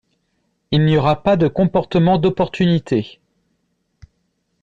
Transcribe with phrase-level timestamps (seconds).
[0.71, 3.19] Il n’y aura pas de comportement d’opportunité.